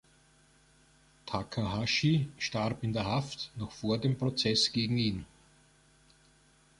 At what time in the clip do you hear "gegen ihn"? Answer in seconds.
4.71-5.25